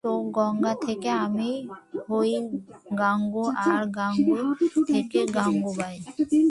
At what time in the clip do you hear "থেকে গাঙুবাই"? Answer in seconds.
4.87-5.95